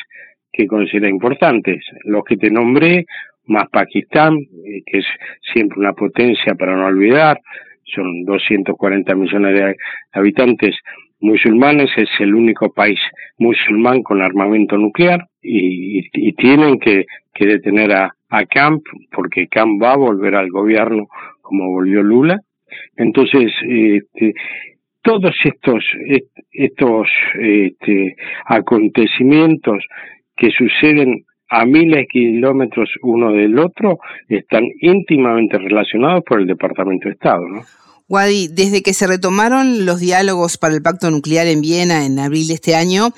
que 0.51 0.67
considera 0.67 1.09
importantes. 1.09 1.83
Los 2.03 2.23
que 2.25 2.37
te 2.37 2.49
nombré, 2.49 3.05
más 3.45 3.69
Pakistán, 3.69 4.37
eh, 4.37 4.83
que 4.85 4.99
es 4.99 5.05
siempre 5.53 5.79
una 5.79 5.93
potencia 5.93 6.55
para 6.55 6.75
no 6.75 6.87
olvidar, 6.87 7.39
son 7.85 8.23
240 8.25 9.15
millones 9.15 9.53
de 9.55 9.75
habitantes 10.11 10.75
musulmanes, 11.19 11.89
es 11.97 12.09
el 12.19 12.35
único 12.35 12.73
país 12.73 12.99
musulmán 13.37 14.03
con 14.03 14.21
armamento 14.21 14.77
nuclear 14.77 15.25
y, 15.41 16.33
tienen 16.33 16.79
que, 16.79 17.05
detener 17.39 17.91
a 17.93 18.45
Camp 18.49 18.83
porque 19.11 19.47
Camp 19.47 19.81
va 19.81 19.93
a 19.93 19.97
volver 19.97 20.35
al 20.35 20.49
gobierno 20.49 21.07
como 21.41 21.69
volvió 21.69 22.01
Lula. 22.01 22.39
Entonces, 22.95 23.51
este, 23.67 24.33
todos 25.01 25.35
estos, 25.43 25.83
estos 26.51 27.07
este, 27.39 28.15
acontecimiimientos 28.45 29.83
que 30.35 30.49
suceden 30.51 31.25
a 31.49 31.65
miles 31.65 31.97
de 31.97 32.07
kilómetros 32.07 32.89
uno 33.03 33.31
del 33.31 33.59
otro 33.59 33.99
están 34.27 34.63
íntimamente 34.81 35.57
relacionados 35.57 36.23
por 36.25 36.39
el 36.39 36.47
Departamento 36.47 37.07
de 37.07 37.13
Estado. 37.13 37.47
¿no? 37.47 37.61
Wadi, 38.09 38.47
desde 38.47 38.81
que 38.81 38.93
se 38.93 39.07
retomaron 39.07 39.85
los 39.85 39.99
diálogos 39.99 40.57
para 40.57 40.73
el 40.73 40.81
pacto 40.81 41.11
nuclear 41.11 41.47
en 41.47 41.61
Viena 41.61 42.05
en 42.05 42.17
abril 42.17 42.47
de 42.47 42.55
este 42.55 42.75
año, 42.75 43.09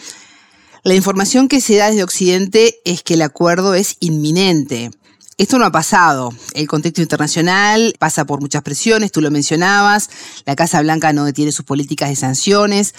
la 0.83 0.95
información 0.95 1.47
que 1.47 1.61
se 1.61 1.77
da 1.77 1.87
desde 1.87 2.03
Occidente 2.03 2.75
es 2.83 3.03
que 3.03 3.15
el 3.15 3.21
acuerdo 3.21 3.73
es 3.73 3.97
inminente. 4.01 4.89
Esto 5.37 5.59
no 5.59 5.65
ha 5.65 5.71
pasado. 5.71 6.31
El 6.53 6.65
contexto 6.67 7.01
internacional 7.01 7.93
pasa 7.99 8.25
por 8.25 8.39
muchas 8.39 8.61
presiones, 8.61 9.11
tú 9.11 9.19
lo 9.19 9.31
mencionabas, 9.31 10.09
la 10.45 10.55
Casa 10.55 10.81
Blanca 10.81 11.11
no 11.11 11.25
detiene 11.25 11.51
sus 11.51 11.65
políticas 11.65 12.09
de 12.09 12.15
sanciones. 12.15 12.95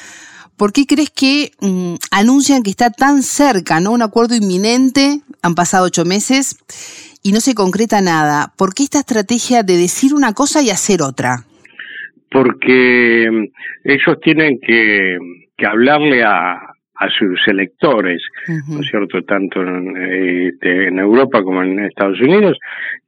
¿Por 0.58 0.72
qué 0.72 0.86
crees 0.86 1.10
que 1.10 1.52
mm, 1.60 1.94
anuncian 2.10 2.62
que 2.62 2.70
está 2.70 2.90
tan 2.90 3.22
cerca, 3.22 3.80
¿no? 3.80 3.92
Un 3.92 4.02
acuerdo 4.02 4.34
inminente, 4.34 5.20
han 5.40 5.54
pasado 5.54 5.86
ocho 5.86 6.04
meses 6.04 6.56
y 7.22 7.32
no 7.32 7.40
se 7.40 7.54
concreta 7.54 8.02
nada. 8.02 8.52
¿Por 8.56 8.74
qué 8.74 8.82
esta 8.82 8.98
estrategia 9.00 9.62
de 9.62 9.78
decir 9.78 10.12
una 10.14 10.34
cosa 10.34 10.60
y 10.60 10.68
hacer 10.68 11.00
otra? 11.02 11.44
Porque 12.30 13.28
mm, 13.30 13.88
ellos 13.88 14.20
tienen 14.22 14.58
que 14.60 15.18
hablarle 15.66 16.22
a, 16.22 16.75
a 16.98 17.08
sus 17.10 17.46
electores, 17.46 18.22
¿no 18.68 18.80
es 18.80 18.88
cierto?, 18.88 19.22
tanto 19.22 19.62
este, 19.62 20.88
en, 20.88 20.98
Europa 20.98 21.42
como 21.42 21.62
en 21.62 21.80
Estados 21.80 22.20
Unidos, 22.20 22.58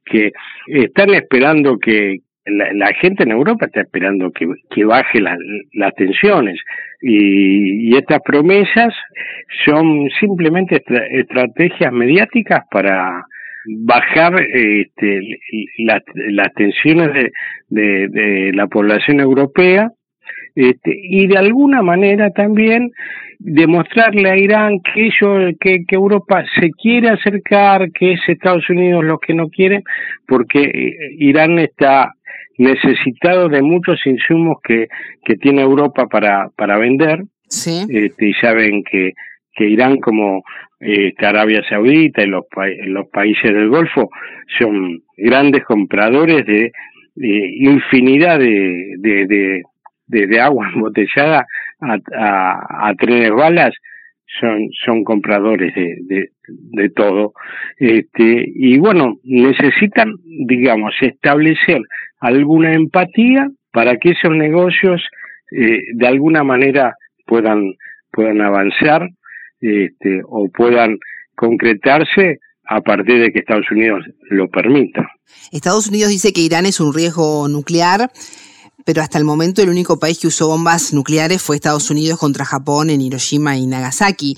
que 0.05 0.31
están 0.67 1.13
esperando 1.13 1.77
que, 1.77 2.19
la, 2.45 2.93
gente 2.99 3.23
en 3.23 3.31
Europa 3.31 3.67
está 3.67 3.81
esperando 3.81 4.31
que, 4.31 4.47
que 4.71 4.83
baje 4.83 5.19
las 5.21 5.95
tensiones 5.95 6.59
y, 7.01 7.95
estas 7.95 8.21
promesas 8.23 8.93
son 9.65 10.09
simplemente 10.19 10.83
estrategias 11.11 11.91
mediáticas 11.91 12.61
para 12.71 13.23
bajar 13.65 14.33
este, 14.41 15.21
las 15.77 16.53
tensiones 16.55 17.31
de, 17.67 18.07
de 18.07 18.51
la 18.53 18.67
población 18.67 19.19
europea 19.19 19.91
este, 20.59 20.93
y 20.93 21.27
de 21.27 21.37
alguna 21.37 21.81
manera 21.81 22.31
también 22.31 22.91
demostrarle 23.39 24.29
a 24.29 24.37
Irán 24.37 24.81
que 24.81 25.05
ellos, 25.05 25.55
que, 25.57 25.85
Europa 25.87 26.43
se 26.59 26.71
quiere 26.71 27.09
acercar, 27.09 27.89
que 27.93 28.13
es 28.13 28.19
Estados 28.27 28.69
Unidos 28.69 29.05
los 29.05 29.19
que 29.21 29.33
no 29.33 29.47
quieren, 29.47 29.83
porque 30.27 30.63
eh, 30.63 30.95
Irán 31.17 31.59
está 31.59 32.11
necesitado 32.57 33.47
de 33.47 33.61
muchos 33.61 34.05
insumos 34.05 34.57
que, 34.61 34.87
que 35.23 35.37
tiene 35.37 35.61
Europa 35.61 36.07
para, 36.07 36.49
para 36.57 36.77
vender. 36.77 37.23
Sí. 37.47 37.85
Este, 37.89 38.27
y 38.27 38.33
saben 38.33 38.83
que, 38.83 39.13
que 39.53 39.63
Irán 39.63 39.97
como 40.01 40.43
este, 40.81 41.25
Arabia 41.25 41.63
Saudita 41.69 42.21
y 42.21 42.27
los, 42.27 42.43
los 42.87 43.07
países 43.07 43.53
del 43.53 43.69
Golfo 43.69 44.09
son 44.57 45.03
grandes 45.15 45.63
compradores 45.63 46.45
de, 46.45 46.73
infinidad 47.15 48.39
de, 48.39 48.95
de, 48.97 49.25
de, 49.25 49.63
agua 50.41 50.69
embotellada 50.73 51.45
a, 51.81 52.87
a, 52.89 52.93
trenes 52.95 53.31
balas 53.31 53.73
son, 54.85 55.03
compradores 55.03 55.73
de, 55.73 56.29
de, 56.47 56.89
todo. 56.89 57.33
Este, 57.77 58.45
y 58.53 58.77
bueno, 58.77 59.15
necesitan, 59.23 60.13
digamos, 60.47 60.93
establecer 61.01 61.81
alguna 62.19 62.73
empatía 62.73 63.49
para 63.71 63.97
que 63.97 64.11
esos 64.11 64.31
negocios 64.31 65.01
eh, 65.51 65.79
de 65.93 66.07
alguna 66.07 66.43
manera 66.43 66.93
puedan, 67.25 67.73
puedan 68.11 68.41
avanzar 68.41 69.09
este, 69.61 70.21
o 70.25 70.49
puedan 70.49 70.97
concretarse 71.35 72.39
a 72.65 72.81
partir 72.81 73.19
de 73.19 73.31
que 73.31 73.39
Estados 73.39 73.69
Unidos 73.71 74.05
lo 74.29 74.47
permita. 74.49 75.09
Estados 75.51 75.87
Unidos 75.89 76.09
dice 76.09 76.33
que 76.33 76.41
Irán 76.41 76.65
es 76.65 76.79
un 76.79 76.93
riesgo 76.93 77.47
nuclear 77.47 78.11
pero 78.89 79.03
hasta 79.03 79.19
el 79.19 79.23
momento 79.23 79.61
el 79.61 79.69
único 79.69 79.99
país 79.99 80.17
que 80.19 80.25
usó 80.25 80.47
bombas 80.47 80.95
nucleares 80.95 81.43
fue 81.43 81.55
Estados 81.55 81.91
Unidos 81.91 82.17
contra 82.17 82.43
Japón 82.43 82.89
en 82.89 83.01
Hiroshima 83.01 83.55
y 83.55 83.67
Nagasaki. 83.67 84.33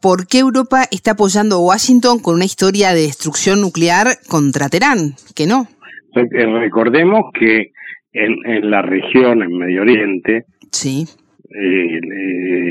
¿Por 0.00 0.26
qué 0.26 0.38
Europa 0.38 0.84
está 0.90 1.10
apoyando 1.10 1.56
a 1.56 1.66
Washington 1.66 2.20
con 2.22 2.36
una 2.36 2.46
historia 2.46 2.94
de 2.94 3.02
destrucción 3.02 3.60
nuclear 3.60 4.16
contra 4.30 4.70
Teherán? 4.70 5.12
Que 5.36 5.46
no. 5.46 5.68
Eh, 6.16 6.46
recordemos 6.58 7.20
que 7.38 7.72
en, 8.14 8.70
la 8.70 8.80
región, 8.80 9.42
en 9.42 9.58
Medio 9.58 9.82
Oriente, 9.82 10.46
sí. 10.72 11.04
Eh, 11.50 12.00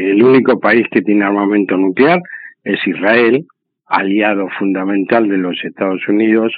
el 0.10 0.24
único 0.24 0.60
país 0.60 0.88
que 0.90 1.04
tiene 1.04 1.24
armamento 1.24 1.78
nuclear 1.78 2.20
es 2.64 2.80
Israel, 2.88 3.46
aliado 3.86 4.48
fundamental 4.58 5.30
de 5.30 5.38
los 5.38 5.56
Estados 5.64 6.02
Unidos 6.08 6.52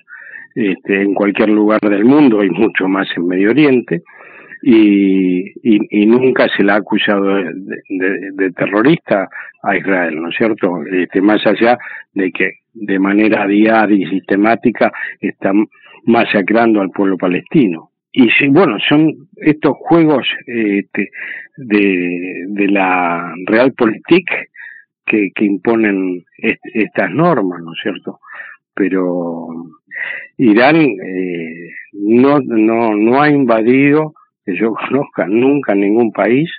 este, 0.56 1.02
en 1.02 1.14
cualquier 1.14 1.50
lugar 1.50 1.82
del 1.82 2.06
mundo 2.06 2.42
y 2.46 2.50
mucho 2.50 2.88
más 2.88 3.10
en 3.18 3.28
Medio 3.28 3.50
Oriente. 3.50 4.04
Y, 4.64 5.54
y, 5.64 6.06
nunca 6.06 6.48
se 6.56 6.64
le 6.64 6.72
ha 6.72 6.76
acusado 6.76 7.24
de, 7.34 8.52
terrorista 8.56 9.28
a 9.64 9.76
Israel, 9.76 10.22
¿no 10.22 10.30
es 10.30 10.36
cierto? 10.36 10.84
Este, 10.86 11.20
más 11.20 11.46
allá 11.48 11.80
de 12.14 12.32
que 12.32 12.60
de 12.74 13.00
manera 13.00 13.48
diaria 13.48 13.98
y 13.98 14.10
sistemática 14.10 14.92
está 15.20 15.52
masacrando 16.06 16.82
al 16.82 16.92
pueblo 16.92 17.18
palestino. 17.18 17.90
Y 18.14 18.30
bueno, 18.50 18.78
son 18.88 19.30
estos 19.38 19.78
juegos 19.78 20.28
este, 20.46 21.10
de, 21.58 22.44
de 22.48 22.68
la 22.68 23.34
Realpolitik 23.48 24.30
que, 25.06 25.32
que 25.34 25.46
imponen 25.46 26.24
estas 26.38 27.10
normas, 27.10 27.62
¿no 27.64 27.72
es 27.74 27.80
cierto? 27.82 28.20
Pero 28.74 29.48
Irán 30.38 30.76
eh, 30.76 31.70
no, 31.94 32.40
no, 32.40 32.96
no 32.96 33.22
ha 33.22 33.30
invadido, 33.30 34.14
que 34.46 34.56
yo 34.58 34.74
conozca, 34.74 35.26
nunca 35.28 35.76
ningún 35.76 36.12
país, 36.12 36.50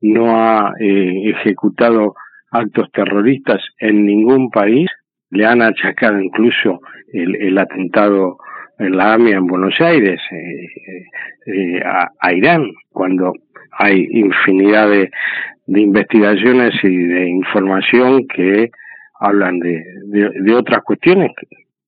no 0.00 0.36
ha 0.36 0.72
eh, 0.80 1.30
ejecutado 1.30 2.14
actos 2.50 2.90
terroristas 2.92 3.60
en 3.78 4.06
ningún 4.06 4.50
país, 4.50 4.88
le 5.30 5.46
han 5.46 5.62
achacado 5.62 6.20
incluso 6.20 6.80
el, 7.12 7.34
el 7.36 7.58
atentado 7.58 8.38
en 8.78 8.96
la 8.96 9.14
AMIA 9.14 9.36
en 9.36 9.46
Buenos 9.46 9.80
Aires 9.80 10.20
eh, 11.46 11.80
a, 11.84 12.32
Irán, 12.32 12.70
cuando 12.90 13.32
hay 13.72 14.06
infinidad 14.10 14.88
de, 14.88 15.10
investigaciones 15.66 16.74
y 16.82 16.96
de 16.96 17.28
información 17.28 18.26
que 18.26 18.70
hablan 19.18 19.58
de, 19.58 19.82
de, 20.06 20.54
otras 20.54 20.82
cuestiones 20.84 21.30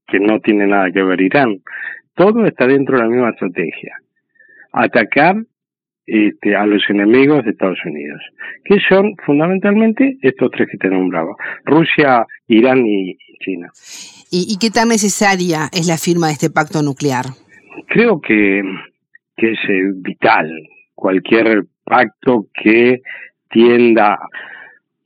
que 0.06 0.18
no 0.18 0.40
tiene 0.40 0.66
nada 0.66 0.90
que 0.90 1.02
ver 1.02 1.20
Irán. 1.20 1.58
Todo 2.14 2.46
está 2.46 2.66
dentro 2.66 2.96
de 2.96 3.02
la 3.02 3.08
misma 3.08 3.30
estrategia. 3.30 3.96
Atacar 4.76 5.36
este, 6.06 6.54
a 6.54 6.66
los 6.66 6.82
enemigos 6.88 7.44
de 7.44 7.50
Estados 7.50 7.78
Unidos, 7.84 8.20
que 8.64 8.76
son 8.88 9.14
fundamentalmente 9.24 10.18
estos 10.22 10.50
tres 10.52 10.68
que 10.70 10.78
te 10.78 10.88
nombraba, 10.88 11.34
Rusia, 11.64 12.24
Irán 12.46 12.86
y 12.86 13.16
China. 13.40 13.70
¿Y, 14.30 14.56
qué 14.60 14.70
tan 14.70 14.88
necesaria 14.88 15.68
es 15.72 15.88
la 15.88 15.98
firma 15.98 16.28
de 16.28 16.34
este 16.34 16.50
pacto 16.50 16.82
nuclear? 16.82 17.26
Creo 17.88 18.20
que, 18.20 18.62
que 19.36 19.52
es 19.52 19.58
eh, 19.68 19.92
vital 19.96 20.50
cualquier 20.94 21.64
pacto 21.84 22.46
que 22.54 23.00
tienda 23.50 24.18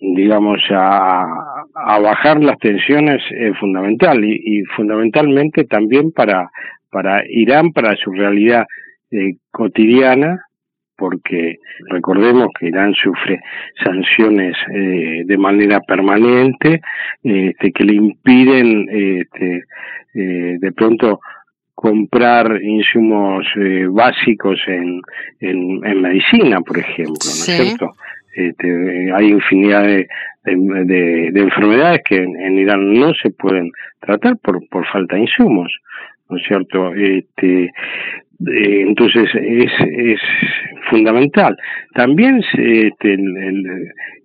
digamos, 0.01 0.61
a, 0.71 1.27
a 1.75 1.99
bajar 1.99 2.43
las 2.43 2.59
tensiones 2.59 3.23
es 3.31 3.57
fundamental 3.59 4.25
y, 4.25 4.63
fundamentalmente 4.77 5.65
también 5.65 6.11
para, 6.11 6.51
para 6.91 7.23
Irán, 7.29 7.73
para 7.73 7.95
su 7.97 8.11
realidad 8.11 8.65
eh, 9.13 9.39
cotidiana, 9.51 10.45
porque 10.97 11.57
recordemos 11.89 12.49
que 12.57 12.69
Irán 12.69 12.95
sufre 12.95 13.41
sanciones 13.83 14.57
eh, 14.73 15.23
de 15.25 15.37
manera 15.37 15.81
permanente 15.81 16.81
este, 17.25 17.73
que 17.73 17.85
le 17.85 17.95
impiden 17.95 18.87
este, 18.89 19.65
eh, 20.15 20.59
de 20.61 20.73
pronto 20.73 21.19
comprar 21.75 22.63
insumos 22.63 23.47
básicos 23.91 24.61
en, 24.69 25.01
en, 25.41 25.85
en, 25.85 26.03
medicina, 26.03 26.61
por 26.61 26.79
ejemplo, 26.79 27.15
¿no 27.25 27.31
es 27.31 27.47
cierto? 27.47 27.95
Este, 28.33 29.13
hay 29.13 29.29
infinidad 29.29 29.83
de, 29.83 30.07
de, 30.45 31.41
enfermedades 31.41 32.03
que 32.09 32.17
en, 32.17 32.59
Irán 32.59 32.93
no 32.95 33.13
se 33.15 33.31
pueden 33.31 33.73
tratar 33.99 34.37
por, 34.39 34.61
por 34.69 34.87
falta 34.87 35.17
de 35.17 35.23
insumos, 35.23 35.73
¿no 36.29 36.37
es 36.37 36.47
cierto? 36.47 36.95
Este, 36.95 37.65
Eh, 37.65 37.71
entonces 38.47 39.29
es, 39.35 39.71
es 39.81 40.21
fundamental. 40.89 41.57
También 41.95 42.43
este, 42.57 43.17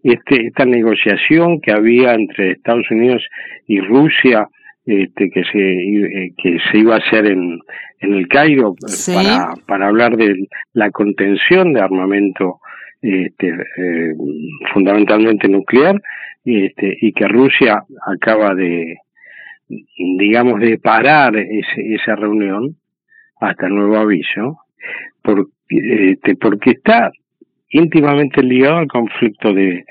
este, 0.03 0.47
esta 0.47 0.65
negociación 0.65 1.59
que 1.61 1.71
había 1.71 2.13
entre 2.13 2.51
Estados 2.51 2.89
Unidos 2.91 3.23
y 3.67 3.79
Rusia, 3.79 4.47
este, 4.85 5.29
que 5.29 5.43
se 5.51 5.59
eh, 5.59 6.33
que 6.37 6.57
se 6.71 6.77
iba 6.77 6.95
a 6.95 6.99
hacer 6.99 7.25
en, 7.25 7.59
en 7.99 8.13
el 8.13 8.27
Cairo 8.27 8.75
para, 9.13 9.55
para 9.67 9.87
hablar 9.87 10.15
de 10.15 10.47
la 10.73 10.91
contención 10.91 11.73
de 11.73 11.81
armamento 11.81 12.59
este, 13.01 13.47
eh, 13.47 14.13
fundamentalmente 14.73 15.47
nuclear 15.47 15.99
este, 16.45 16.97
y 17.01 17.11
que 17.13 17.27
Rusia 17.27 17.83
acaba 18.05 18.53
de 18.53 18.97
digamos 20.17 20.59
de 20.59 20.77
parar 20.77 21.35
ese, 21.35 21.95
esa 21.95 22.15
reunión 22.15 22.75
hasta 23.49 23.69
nuevo 23.69 23.97
aviso, 23.97 24.59
porque, 25.21 25.51
este, 25.69 26.35
porque 26.35 26.71
está 26.71 27.11
íntimamente 27.69 28.41
ligado 28.41 28.77
al 28.77 28.87
conflicto 28.87 29.53
de, 29.53 29.85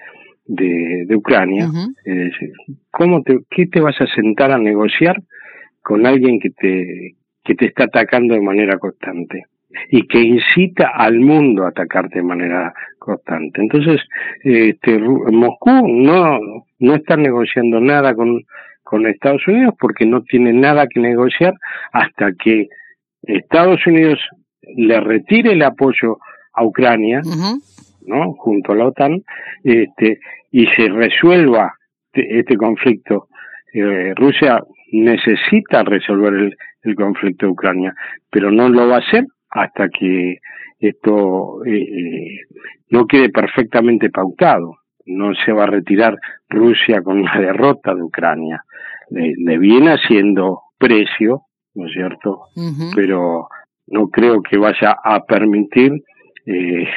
de, 0.47 1.17
Ucrania. 1.17 1.69
Es 2.05 2.17
decir, 2.17 2.53
¿cómo 2.91 3.23
te, 3.23 3.39
¿qué 3.51 3.67
te 3.67 3.81
vas 3.81 4.01
a 4.01 4.07
sentar 4.15 4.51
a 4.51 4.59
negociar 4.59 5.17
con 5.83 6.07
alguien 6.07 6.41
que 6.41 6.51
te, 6.51 7.15
que 7.45 7.55
te 7.55 7.67
está 7.67 7.85
atacando 7.85 8.35
de 8.35 8.41
manera 8.41 8.79
constante? 8.79 9.45
y 9.91 10.07
que 10.07 10.21
incita 10.21 10.89
al 10.95 11.19
mundo 11.19 11.65
a 11.65 11.71
atacarte 11.71 12.21
de 12.21 12.25
manera 12.25 12.73
constante. 12.99 13.61
Entonces, 13.61 14.01
este, 14.45 14.99
Moscú 14.99 15.71
no, 15.89 16.39
no 16.79 16.95
está 16.95 17.17
negociando 17.17 17.81
nada 17.81 18.15
con, 18.15 18.45
con 18.83 19.07
Estados 19.07 19.47
Unidos 19.49 19.75
porque 19.81 20.07
no 20.07 20.23
tiene 20.23 20.53
nada 20.53 20.87
que 20.87 21.01
negociar 21.01 21.55
hasta 21.93 22.33
que 22.35 22.69
Estados 23.27 23.87
Unidos 23.87 24.19
le 24.77 25.01
retire 25.01 25.53
el 25.53 25.63
apoyo 25.63 26.19
a 26.53 26.65
Ucrania, 26.65 27.21
¿no? 28.07 28.33
Junto 28.35 28.73
a 28.73 28.77
la 28.77 28.87
OTAN, 28.87 29.23
este, 29.63 30.21
y 30.51 30.67
se 30.67 30.89
resuelva 30.89 31.75
este 32.13 32.57
conflicto. 32.57 33.29
Eh, 33.73 34.13
Rusia 34.15 34.63
necesita 34.93 35.83
resolver 35.83 36.35
el, 36.35 36.57
el, 36.83 36.95
conflicto 36.95 37.47
de 37.47 37.53
Ucrania, 37.53 37.95
pero 38.31 38.51
no 38.51 38.69
lo 38.69 38.89
va 38.89 38.97
a 38.97 39.01
hacer 39.01 39.27
hasta 39.51 39.89
que 39.89 40.39
esto 40.79 41.65
eh, 41.65 41.73
eh, 41.73 42.41
no 42.91 43.07
quede 43.07 43.31
perfectamente 43.31 44.11
pautado. 44.11 44.77
No 45.07 45.35
se 45.35 45.53
va 45.53 45.65
a 45.65 45.69
retirar 45.69 46.17
Rusia 46.49 47.03
con 47.03 47.21
una 47.21 47.39
derrota 47.39 47.95
de 47.95 48.03
Ucrania. 48.03 48.65
Le, 49.11 49.59
viene 49.59 49.93
haciendo 49.93 50.61
precio, 50.79 51.43
¿no 51.75 51.87
es 51.87 51.93
cierto? 51.93 52.47
Pero 52.95 53.49
no 53.89 54.09
creo 54.09 54.43
que 54.43 54.59
vaya 54.59 54.97
a 55.03 55.25
permitir 55.25 55.93
eh, 56.47 56.89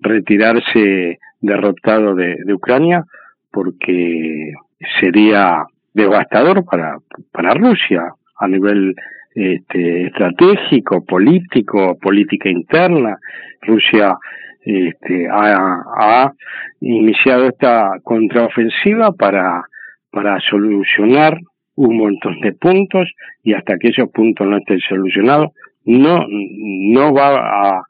retirarse 0.00 1.18
derrotado 1.40 2.14
de, 2.14 2.36
Ucrania 2.52 3.04
porque 3.50 4.52
sería 5.00 5.64
devastador 5.94 6.64
para, 6.64 6.98
para 7.32 7.54
Rusia 7.54 8.12
a 8.38 8.48
nivel 8.48 8.94
este, 9.34 10.06
estratégico, 10.06 11.04
político, 11.04 11.96
política 11.98 12.48
interna. 12.48 13.16
Rusia 13.62 14.16
este, 14.62 15.28
ha, 15.28 15.82
ha, 15.98 16.32
iniciado 16.80 17.46
esta 17.46 17.92
contraofensiva 18.02 19.12
para, 19.12 19.62
para 20.10 20.38
solucionar 20.40 21.38
un 21.76 21.98
montón 21.98 22.40
de 22.40 22.52
puntos 22.52 23.08
y 23.42 23.54
hasta 23.54 23.78
que 23.78 23.88
esos 23.88 24.10
puntos 24.10 24.46
no 24.46 24.58
estén 24.58 24.80
solucionados, 24.80 25.52
no, 25.84 26.26
no 26.28 27.14
va 27.14 27.36
a, 27.36 27.82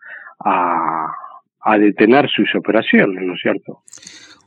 a, 0.45 1.13
a 1.61 1.79
detener 1.79 2.29
sus 2.29 2.55
operaciones, 2.55 3.25
¿no 3.25 3.35
es 3.35 3.41
cierto? 3.41 3.83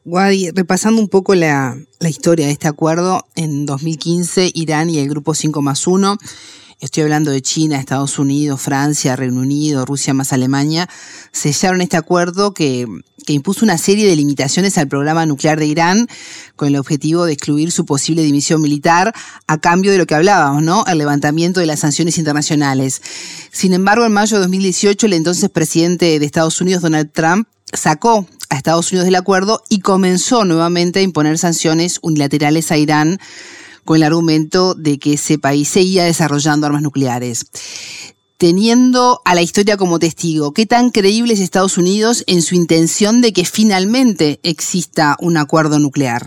Wadi, 0.05 0.51
repasando 0.51 1.01
un 1.01 1.09
poco 1.09 1.35
la, 1.35 1.75
la, 1.99 2.09
historia 2.09 2.45
de 2.45 2.53
este 2.53 2.67
acuerdo, 2.67 3.25
en 3.35 3.65
2015 3.65 4.51
Irán 4.53 4.89
y 4.89 4.99
el 4.99 5.09
grupo 5.09 5.33
5 5.33 5.61
más 5.61 5.87
1, 5.87 6.17
estoy 6.79 7.03
hablando 7.03 7.31
de 7.31 7.41
China, 7.41 7.77
Estados 7.77 8.17
Unidos, 8.17 8.61
Francia, 8.61 9.15
Reino 9.15 9.41
Unido, 9.41 9.85
Rusia 9.85 10.13
más 10.13 10.31
Alemania, 10.31 10.87
sellaron 11.31 11.81
este 11.81 11.97
acuerdo 11.97 12.53
que, 12.53 12.87
que 13.29 13.33
impuso 13.33 13.63
una 13.63 13.77
serie 13.77 14.07
de 14.07 14.15
limitaciones 14.15 14.79
al 14.79 14.87
programa 14.87 15.23
nuclear 15.27 15.59
de 15.59 15.67
Irán 15.67 16.07
con 16.55 16.67
el 16.67 16.77
objetivo 16.77 17.25
de 17.25 17.33
excluir 17.33 17.71
su 17.71 17.85
posible 17.85 18.23
dimisión 18.23 18.59
militar 18.59 19.13
a 19.45 19.59
cambio 19.59 19.91
de 19.91 19.99
lo 19.99 20.07
que 20.07 20.15
hablábamos, 20.15 20.63
¿no? 20.63 20.83
El 20.87 20.97
levantamiento 20.97 21.59
de 21.59 21.67
las 21.67 21.81
sanciones 21.81 22.17
internacionales. 22.17 23.03
Sin 23.51 23.73
embargo, 23.73 24.03
en 24.03 24.13
mayo 24.13 24.37
de 24.37 24.41
2018, 24.41 25.05
el 25.05 25.13
entonces 25.13 25.47
presidente 25.51 26.17
de 26.17 26.25
Estados 26.25 26.59
Unidos, 26.59 26.81
Donald 26.81 27.11
Trump, 27.11 27.47
sacó 27.71 28.25
a 28.49 28.55
Estados 28.55 28.91
Unidos 28.91 29.05
del 29.05 29.13
acuerdo 29.13 29.61
y 29.69 29.81
comenzó 29.81 30.43
nuevamente 30.43 30.97
a 30.97 31.03
imponer 31.03 31.37
sanciones 31.37 31.99
unilaterales 32.01 32.71
a 32.71 32.77
Irán 32.77 33.19
con 33.85 33.97
el 33.97 34.03
argumento 34.05 34.73
de 34.73 34.97
que 34.97 35.13
ese 35.13 35.37
país 35.37 35.69
seguía 35.69 36.03
desarrollando 36.03 36.65
armas 36.65 36.81
nucleares. 36.81 37.45
Teniendo 38.39 39.19
a 39.25 39.35
la 39.35 39.41
historia 39.41 39.75
como 39.75 39.99
testigo, 39.99 40.53
¿qué 40.55 40.65
tan 40.65 40.91
creíble 40.91 41.33
es 41.33 41.41
Estados 41.41 41.77
Unidos 41.77 42.23
en 42.25 42.41
su 42.41 42.55
intención 42.55 43.19
de 43.19 43.33
que 43.33 43.43
finalmente 43.43 44.39
exista 44.43 45.17
un 45.19 45.35
acuerdo 45.35 45.77
nuclear? 45.77 46.21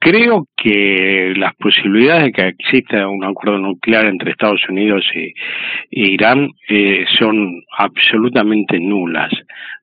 Creo 0.00 0.44
que 0.54 1.32
las 1.34 1.54
posibilidades 1.56 2.26
de 2.26 2.32
que 2.32 2.48
exista 2.48 3.08
un 3.08 3.24
acuerdo 3.24 3.56
nuclear 3.56 4.04
entre 4.04 4.32
Estados 4.32 4.60
Unidos 4.68 5.02
e, 5.14 5.32
Irán 5.90 6.50
eh, 6.68 7.06
son 7.18 7.62
absolutamente 7.78 8.78
nulas 8.78 9.32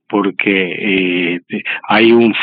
porque 0.07 1.39
eh, 1.41 1.41
hay 1.87 2.11
un, 2.11 2.35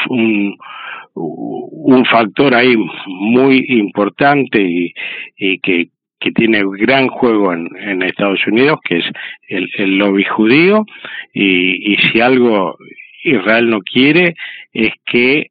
un, 1.14 2.04
factor 2.10 2.52
ahí 2.54 2.74
muy 3.06 3.64
importante 3.68 4.60
y, 4.60 5.58
que, 5.60 5.86
que 6.22 6.30
tiene 6.32 6.62
gran 6.78 7.08
juego 7.08 7.52
en, 7.52 7.68
en, 7.76 8.02
Estados 8.02 8.46
Unidos, 8.46 8.78
que 8.84 8.98
es 8.98 9.04
el, 9.48 9.98
lobby 9.98 10.24
judío, 10.24 10.84
y, 11.32 11.92
y, 11.92 11.96
si 11.96 12.20
algo 12.20 12.76
Israel 13.24 13.70
no 13.70 13.80
quiere 13.80 14.34
es 14.72 14.92
que, 15.04 15.48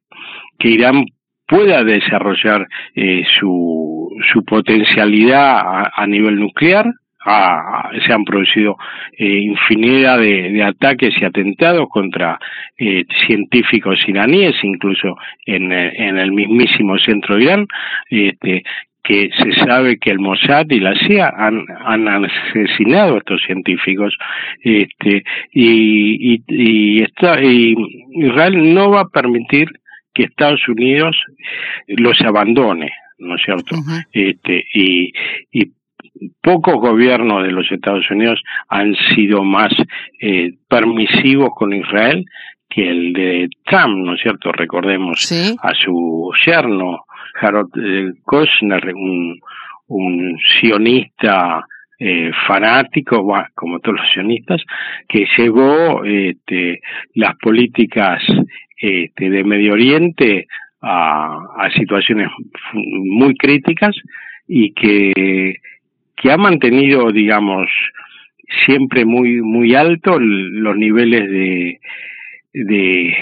que 0.58 0.68
Irán 0.68 1.04
pueda 1.46 1.84
desarrollar 1.84 2.66
eh, 2.94 3.24
su, 3.38 4.10
su 4.32 4.44
potencialidad 4.44 5.60
a 5.94 6.06
nivel 6.06 6.40
nuclear, 6.40 6.86
se 7.24 8.12
han 8.12 8.24
producido 8.24 8.76
eh, 9.16 9.26
infinidad 9.26 10.18
de, 10.18 10.62
ataques 10.62 11.14
y 11.20 11.24
atentados 11.24 11.88
contra 11.88 12.38
eh, 12.76 13.04
científicos 13.26 14.00
iraníes, 14.08 14.54
incluso 14.62 15.16
en, 15.46 15.70
en, 15.72 16.18
el 16.18 16.32
mismísimo 16.32 16.98
centro 16.98 17.36
de 17.36 17.42
Irán, 17.44 17.66
este, 18.10 18.64
que 19.02 19.30
se 19.36 19.52
sabe 19.64 19.98
que 19.98 20.10
el 20.10 20.20
Mossad 20.20 20.66
y 20.70 20.78
la 20.78 20.94
CIA 20.94 21.32
han, 21.36 21.64
han 21.84 22.08
asesinado 22.08 23.14
a 23.14 23.18
estos 23.18 23.42
científicos 23.44 24.16
este, 24.62 25.24
y, 25.52 26.34
y, 26.34 26.42
y, 26.46 27.02
y 27.02 27.74
Israel 28.12 28.74
no 28.74 28.90
va 28.90 29.00
a 29.00 29.08
permitir 29.08 29.68
que 30.14 30.24
Estados 30.24 30.66
Unidos 30.68 31.16
los 31.88 32.20
abandone, 32.20 32.92
¿no 33.18 33.36
es 33.36 33.42
cierto? 33.42 33.76
este, 34.12 34.64
y, 34.74 35.12
y 35.50 35.72
pocos 36.40 36.74
gobiernos 36.74 37.42
de 37.42 37.52
los 37.52 37.70
Estados 37.70 38.08
Unidos 38.10 38.40
han 38.68 38.94
sido 39.14 39.42
más 39.42 39.72
eh, 40.20 40.52
permisivos 40.68 41.50
con 41.56 41.72
Israel 41.72 42.24
que 42.68 42.88
el 42.88 43.12
de 43.12 43.48
Trump, 43.66 43.98
¿no 43.98 44.14
es 44.14 44.22
cierto? 44.22 44.50
Recordemos 44.50 45.30
a 45.62 45.74
su 45.74 46.30
yerno, 46.46 47.04
Harold 47.40 47.70
eh, 47.76 48.12
Kushner, 48.24 48.94
un, 48.94 49.40
un 49.88 50.38
sionista 50.60 51.66
eh, 51.98 52.32
fanático, 52.46 53.24
como 53.54 53.78
todos 53.78 53.98
los 53.98 54.12
sionistas, 54.12 54.60
que 55.08 55.26
llevó 55.36 56.04
este, 56.04 56.80
las 57.14 57.36
políticas 57.36 58.20
este, 58.76 59.30
de 59.30 59.44
Medio 59.44 59.74
Oriente 59.74 60.48
a, 60.80 61.68
situaciones 61.76 62.28
muy 62.72 63.36
críticas 63.36 63.94
y 64.48 64.72
que 64.72 65.54
que 66.16 66.30
ha 66.30 66.36
mantenido, 66.36 67.10
digamos, 67.12 67.68
siempre 68.66 69.04
muy 69.04 69.40
muy 69.40 69.74
alto 69.76 70.18
los 70.18 70.76
niveles 70.76 71.30
de, 71.30 71.80
de 72.52 73.16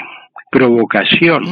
provocación 0.51 1.45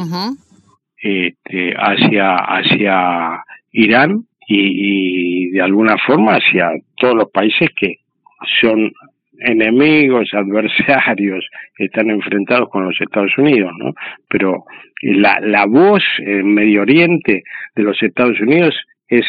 este, 1.00 1.74
hacia 1.76 2.36
hacia 2.36 3.42
Irán 3.72 4.24
y, 4.46 5.46
y, 5.46 5.50
de 5.50 5.62
alguna 5.62 5.96
forma 5.98 6.36
hacia 6.36 6.70
todos 6.96 7.14
los 7.14 7.30
países 7.30 7.68
que 7.76 7.96
son 8.60 8.92
enemigos, 9.40 10.28
adversarios, 10.32 11.46
están 11.78 12.10
enfrentados 12.10 12.68
con 12.70 12.84
los 12.84 13.00
Estados 13.00 13.36
Unidos, 13.38 13.72
¿no? 13.78 13.92
Pero 14.28 14.64
la, 15.02 15.38
la 15.40 15.66
voz 15.66 16.02
en 16.18 16.54
Medio 16.54 16.82
Oriente 16.82 17.42
de 17.76 17.82
los 17.82 18.02
Estados 18.02 18.40
Unidos 18.40 18.74
es 19.08 19.24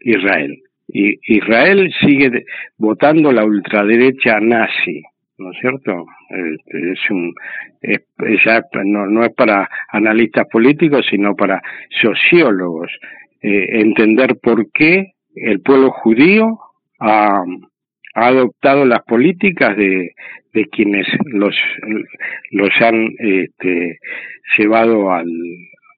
Israel 0.00 0.58
Israel 0.88 1.92
sigue 2.00 2.44
votando 2.78 3.32
la 3.32 3.44
ultraderecha 3.44 4.38
nazi, 4.40 5.02
¿no 5.38 5.50
es 5.50 5.58
cierto? 5.60 6.06
Este, 6.30 6.92
es 6.92 7.10
un, 7.10 7.34
no, 8.84 9.06
no, 9.06 9.24
es 9.24 9.34
para 9.34 9.68
analistas 9.90 10.46
políticos, 10.50 11.06
sino 11.10 11.34
para 11.34 11.62
sociólogos, 12.02 12.90
eh, 13.42 13.80
entender 13.80 14.36
por 14.42 14.70
qué 14.72 15.12
el 15.34 15.60
pueblo 15.60 15.90
judío 15.90 16.58
ha, 17.00 17.42
ha 18.14 18.26
adoptado 18.26 18.84
las 18.84 19.02
políticas 19.02 19.76
de, 19.76 20.12
de 20.52 20.66
quienes 20.66 21.06
los, 21.26 21.56
los 22.50 22.70
han 22.80 23.08
este, 23.18 23.98
llevado 24.56 25.12
al, 25.12 25.28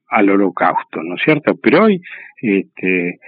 al 0.08 0.30
holocausto, 0.30 1.02
¿no 1.02 1.16
es 1.16 1.22
cierto? 1.22 1.54
Pero 1.62 1.84
hoy, 1.84 2.00
este, 2.40 3.18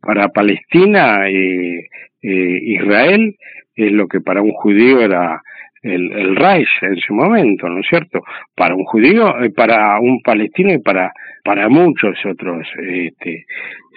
para 0.00 0.28
Palestina, 0.28 1.28
eh, 1.28 1.88
eh, 2.22 2.58
Israel 2.62 3.34
es 3.76 3.92
lo 3.92 4.08
que 4.08 4.20
para 4.20 4.42
un 4.42 4.52
judío 4.52 5.00
era 5.00 5.42
el, 5.82 6.12
el 6.12 6.36
Reich 6.36 6.68
en 6.82 6.96
su 6.96 7.14
momento, 7.14 7.68
¿no 7.68 7.80
es 7.80 7.86
cierto? 7.88 8.20
Para 8.54 8.74
un 8.74 8.84
judío, 8.84 9.40
eh, 9.40 9.50
para 9.50 10.00
un 10.00 10.20
palestino 10.22 10.72
y 10.72 10.78
para, 10.78 11.12
para 11.44 11.68
muchos 11.68 12.16
otros 12.24 12.66
este, 12.78 13.44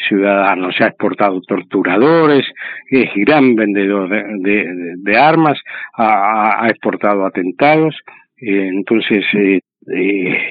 ciudadanos. 0.08 0.76
Se 0.76 0.84
ha 0.84 0.88
exportado 0.88 1.42
torturadores, 1.42 2.46
es 2.90 3.10
gran 3.16 3.56
vendedor 3.56 4.10
de, 4.10 4.96
de, 4.98 5.18
armas, 5.18 5.60
ha, 5.94 6.64
ha, 6.64 6.70
exportado 6.70 7.26
atentados. 7.26 7.96
Eh, 8.42 8.68
entonces, 8.68 9.26
eh, 9.34 9.62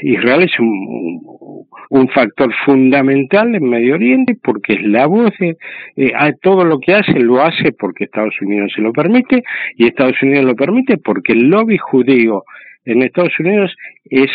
Israel 0.03 0.43
es 0.43 0.59
un, 0.59 2.09
factor 2.15 2.53
fundamental 2.65 3.55
en 3.55 3.69
Medio 3.69 3.95
Oriente 3.95 4.37
porque 4.43 4.75
es 4.75 4.83
la 4.83 5.07
voz 5.07 5.33
de 5.39 5.57
eh, 5.97 6.13
todo 6.43 6.65
lo 6.65 6.79
que 6.81 6.95
hace 6.95 7.19
lo 7.19 7.43
hace 7.43 7.73
porque 7.73 8.05
Estados 8.05 8.35
Unidos 8.41 8.73
se 8.75 8.83
lo 8.83 8.93
permite 8.93 9.43
y 9.77 9.87
Estados 9.87 10.21
Unidos 10.23 10.45
lo 10.45 10.55
permite 10.55 10.97
porque 10.99 11.33
el 11.33 11.49
lobby 11.49 11.77
judío 11.77 12.45
en 12.85 13.03
Estados 13.03 13.39
Unidos 13.39 13.75
es 14.05 14.31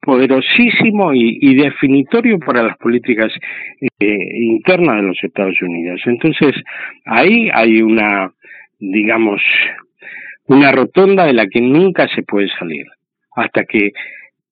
poderosísimo 0.00 1.12
y, 1.12 1.54
definitorio 1.54 2.38
para 2.38 2.62
las 2.62 2.78
políticas 2.78 3.30
eh, 4.00 4.16
internas 4.36 4.96
de 4.96 5.02
los 5.02 5.18
Estados 5.22 5.60
Unidos. 5.60 6.00
Entonces, 6.06 6.54
ahí 7.04 7.50
hay 7.52 7.82
una, 7.82 8.32
digamos, 8.78 9.42
una 10.46 10.72
rotonda 10.72 11.26
de 11.26 11.34
la 11.34 11.46
que 11.46 11.60
nunca 11.60 12.08
se 12.14 12.22
puede 12.22 12.48
salir 12.58 12.86
hasta 13.36 13.64
que 13.64 13.92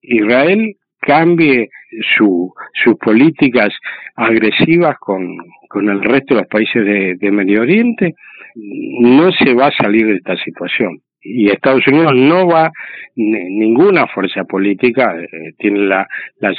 Israel 0.07 0.77
cambie 1.01 1.69
su, 2.17 2.53
sus 2.83 2.97
políticas 2.97 3.73
agresivas 4.17 4.97
con, 4.99 5.37
con 5.69 5.89
el 5.89 6.03
resto 6.03 6.35
de 6.35 6.41
los 6.41 6.49
países 6.49 6.85
de, 6.85 7.31
Medio 7.31 7.63
Oriente, 7.63 8.15
no 8.55 9.31
se 9.33 9.55
va 9.55 9.67
a 9.67 9.77
salir 9.77 10.07
de 10.07 10.17
esta 10.17 10.37
situación. 10.37 11.01
Y 11.21 11.51
Estados 11.51 11.87
Unidos 11.89 12.13
no 12.15 12.47
va, 12.47 12.71
ninguna 13.17 14.07
fuerza 14.07 14.45
política 14.45 15.17
eh, 15.21 15.53
tiene 15.59 15.81
la, 15.81 16.07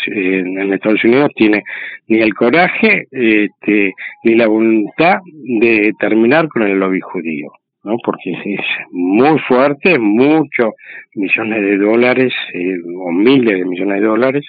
en 0.08 0.74
Estados 0.74 1.04
Unidos 1.06 1.32
tiene 1.36 1.64
ni 2.08 2.20
el 2.20 2.34
coraje 2.34 3.08
este, 3.12 3.94
ni 4.24 4.36
la 4.36 4.48
voluntad 4.48 5.20
de 5.26 5.94
terminar 5.98 6.50
con 6.50 6.64
el 6.64 6.78
lobby 6.78 7.00
judío. 7.00 7.50
¿No? 7.88 7.98
porque 8.04 8.32
es 8.32 8.60
muy 8.92 9.40
fuerte, 9.48 9.98
muchos 9.98 10.74
millones 11.16 11.62
de 11.62 11.78
dólares 11.78 12.34
eh, 12.54 12.76
o 13.00 13.12
miles 13.12 13.60
de 13.60 13.66
millones 13.66 14.02
de 14.02 14.08
dólares, 14.08 14.46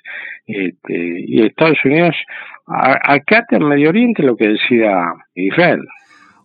este, 0.47 1.25
y 1.27 1.43
Estados 1.43 1.79
Unidos 1.85 2.15
acá 2.67 3.47
en 3.51 3.65
Medio 3.67 3.89
Oriente 3.91 4.23
lo 4.23 4.37
que 4.37 4.49
decida 4.49 5.15
Israel. 5.35 5.81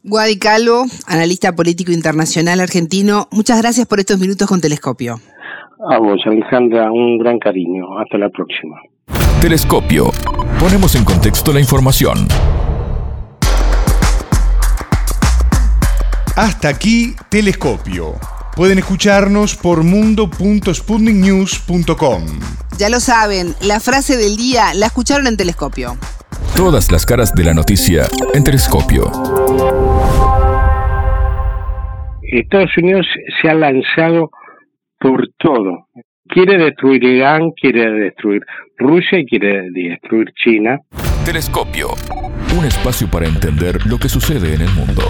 Guadi 0.03 0.37
Calvo, 0.37 0.83
analista 1.07 1.53
político 1.53 1.91
internacional 1.91 2.59
argentino, 2.59 3.27
muchas 3.31 3.61
gracias 3.61 3.87
por 3.87 3.99
estos 3.99 4.19
minutos 4.19 4.47
con 4.47 4.61
Telescopio. 4.61 5.15
A 5.89 5.97
vos, 5.97 6.21
Alejandra, 6.25 6.91
un 6.91 7.17
gran 7.17 7.39
cariño. 7.39 7.99
Hasta 7.99 8.17
la 8.17 8.29
próxima. 8.29 8.77
Telescopio. 9.41 10.11
Ponemos 10.59 10.95
en 10.95 11.03
contexto 11.03 11.51
la 11.51 11.59
información. 11.59 12.27
Hasta 16.35 16.67
aquí 16.67 17.15
Telescopio. 17.29 18.15
Pueden 18.55 18.79
escucharnos 18.79 19.55
por 19.55 19.83
mundo.sputniknews.com. 19.83 22.25
Ya 22.79 22.89
lo 22.89 22.99
saben, 22.99 23.53
la 23.61 23.79
frase 23.79 24.17
del 24.17 24.35
día 24.35 24.73
la 24.73 24.87
escucharon 24.87 25.27
en 25.27 25.37
Telescopio. 25.37 25.95
Todas 26.55 26.91
las 26.91 27.05
caras 27.05 27.35
de 27.35 27.43
la 27.43 27.53
noticia 27.53 28.07
en 28.33 28.43
Telescopio. 28.43 29.11
Estados 32.23 32.71
Unidos 32.77 33.05
se 33.39 33.49
ha 33.49 33.53
lanzado 33.53 34.31
por 34.99 35.27
todo. 35.37 35.87
Quiere 36.29 36.57
destruir 36.57 37.03
Irán, 37.03 37.51
quiere 37.61 37.91
destruir 37.91 38.41
Rusia 38.77 39.19
y 39.19 39.27
quiere 39.27 39.69
destruir 39.69 40.33
China. 40.43 40.79
Telescopio. 41.25 41.89
Un 42.57 42.65
espacio 42.65 43.07
para 43.07 43.27
entender 43.27 43.85
lo 43.85 43.99
que 43.99 44.09
sucede 44.09 44.55
en 44.55 44.61
el 44.61 44.71
mundo. 44.71 45.03